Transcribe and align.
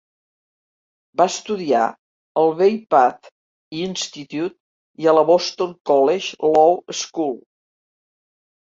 Va 1.21 1.27
estudiar 1.31 1.81
al 2.43 2.49
Bay 2.63 2.73
Path 2.95 3.31
Institute 3.83 4.57
i 5.05 5.13
a 5.13 5.17
la 5.21 5.27
Boston 5.31 5.79
College 5.93 6.53
Law 6.59 6.77
School. 7.05 7.41